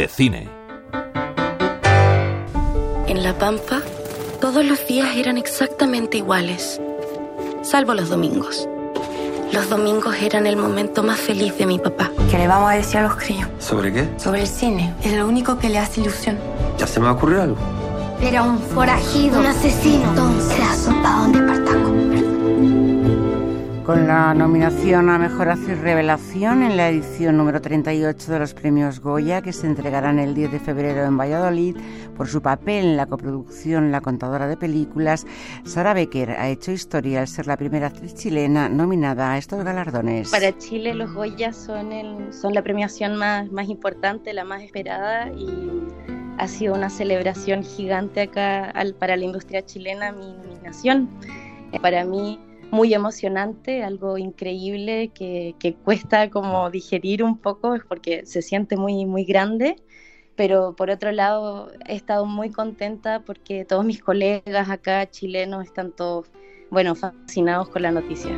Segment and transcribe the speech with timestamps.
[0.00, 0.48] de cine.
[3.06, 3.80] En La Pampa,
[4.40, 6.80] todos los días eran exactamente iguales,
[7.62, 8.68] salvo los domingos.
[9.52, 12.10] Los domingos eran el momento más feliz de mi papá.
[12.28, 13.48] ¿Qué le vamos a decir a los críos?
[13.60, 14.08] ¿Sobre qué?
[14.16, 14.92] Sobre el cine.
[15.04, 16.38] Es lo único que le hace ilusión.
[16.76, 17.56] ¿Ya se me va a ocurrir algo?
[18.20, 20.08] Era un forajido, un asesino.
[20.08, 21.63] Entonces, era soldado de.
[23.84, 28.98] Con la nominación a Mejor Actriz Revelación en la edición número 38 de los premios
[28.98, 31.76] Goya, que se entregarán el 10 de febrero en Valladolid,
[32.16, 35.26] por su papel en la coproducción La Contadora de Películas,
[35.64, 40.30] Sara Becker ha hecho historia al ser la primera actriz chilena nominada a estos galardones.
[40.30, 45.30] Para Chile los Goya son, el, son la premiación más, más importante, la más esperada
[45.30, 45.82] y
[46.38, 51.10] ha sido una celebración gigante acá al, para la industria chilena mi nominación.
[51.82, 52.38] Para mí
[52.74, 59.06] muy emocionante, algo increíble que, que, cuesta como digerir un poco porque se siente muy,
[59.06, 59.76] muy grande.
[60.36, 65.92] Pero por otro lado, he estado muy contenta porque todos mis colegas acá chilenos están
[65.92, 66.28] todos,
[66.70, 68.32] bueno, fascinados con la noticia.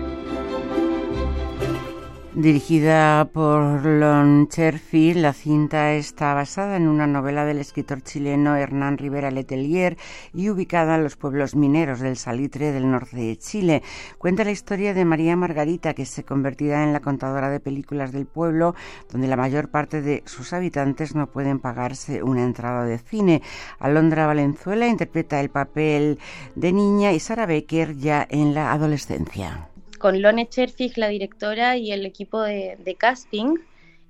[2.36, 8.98] Dirigida por Lon Cherfi, la cinta está basada en una novela del escritor chileno Hernán
[8.98, 9.96] Rivera Letelier
[10.34, 13.82] y ubicada en los pueblos mineros del Salitre del norte de Chile.
[14.18, 18.26] Cuenta la historia de María Margarita, que se convertirá en la contadora de películas del
[18.26, 18.74] pueblo,
[19.10, 23.40] donde la mayor parte de sus habitantes no pueden pagarse una entrada de cine.
[23.78, 26.18] Alondra Valenzuela interpreta el papel
[26.54, 29.70] de niña y Sara Becker ya en la adolescencia
[30.06, 33.56] con Lone Cherfig, la directora, y el equipo de, de casting,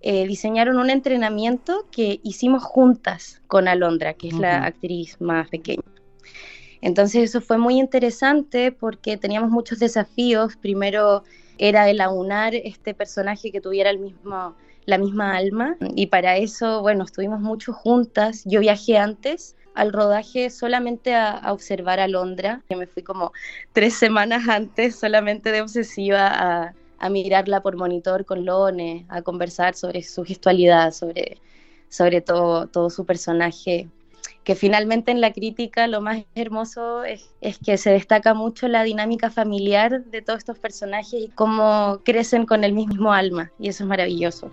[0.02, 4.42] eh, diseñaron un entrenamiento que hicimos juntas con Alondra, que es uh -huh.
[4.42, 5.88] la actriz más pequeña.
[6.82, 10.58] Entonces eso fue muy interesante porque teníamos muchos desafíos.
[10.58, 11.24] Primero
[11.56, 14.54] era el aunar este personaje que tuviera el mismo,
[14.86, 18.42] la misma alma y para eso, bueno, estuvimos mucho juntas.
[18.44, 23.32] Yo viajé antes al rodaje solamente a, observar a Londra, que me fui como
[23.72, 29.74] tres semanas antes solamente de obsesiva a, a mirarla por monitor con Lone, a conversar
[29.74, 31.38] sobre su gestualidad, sobre,
[31.88, 33.88] sobre todo, todo su personaje
[34.46, 37.28] que finalmente en la crítica lo más hermoso es,
[37.64, 42.62] que se destaca mucho la dinámica familiar de todos estos personajes y cómo crecen con
[42.62, 44.52] el mismo alma, y eso es maravilloso.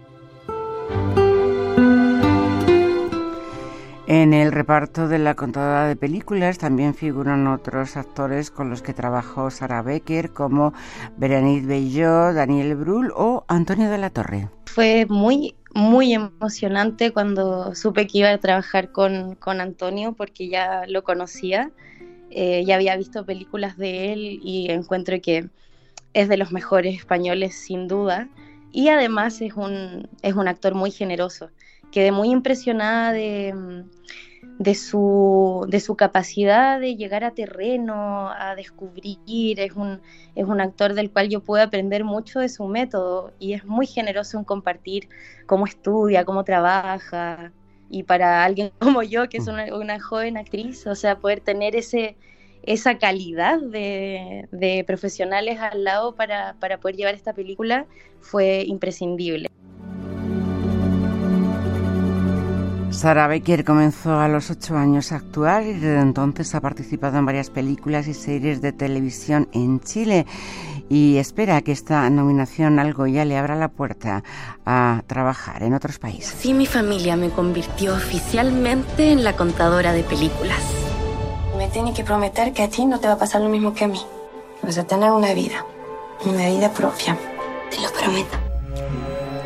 [4.16, 8.94] En el reparto de la contadora de películas también figuran otros actores con los que
[8.94, 10.72] trabajó Sara Becker, como
[11.18, 14.50] Berenice Belló, Daniel Brühl o Antonio de la Torre.
[14.68, 20.84] Fue muy, muy emocionante cuando supe que iba a trabajar con, con Antonio, porque ya
[20.88, 21.72] lo conocía,
[22.30, 25.50] eh, ya había visto películas de él y encuentro que
[26.14, 28.30] es de los mejores españoles sin duda.
[28.72, 31.50] Y además es un, es un actor muy generoso
[31.94, 33.86] quedé muy impresionada de,
[34.74, 39.60] su, de su capacidad de llegar a terreno, a descubrir.
[39.60, 40.02] Es un,
[40.34, 43.86] es un actor del cual yo puedo aprender mucho de su método y es muy
[43.86, 45.08] generoso en compartir
[45.46, 47.52] cómo estudia, cómo trabaja.
[47.92, 51.76] Y para alguien como yo, que es una, una joven actriz, o sea, poder tener
[51.76, 52.18] ese,
[52.64, 57.86] esa calidad de, de profesionales al lado para, para poder llevar esta película
[58.20, 59.48] fue imprescindible.
[62.94, 67.26] Sara Becker comenzó a los ocho años a actuar y desde entonces ha participado en
[67.26, 70.26] varias películas y series de televisión en Chile
[70.90, 74.24] y espera que esta nominación al Goya le abra la puerta
[74.66, 76.34] a trabajar en otros países.
[76.34, 80.62] Así mi familia me convirtió oficialmente en la contadora de películas.
[81.58, 83.86] Me tiene que prometer que a ti no te va a pasar lo mismo que
[83.86, 84.00] a mí.
[84.62, 85.66] Vas a tener una vida,
[86.26, 87.18] una vida propia.
[87.70, 88.38] Te lo prometo.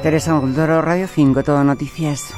[0.04, 2.34] Teresa Moldoro, Radio 5, Todo Noticias.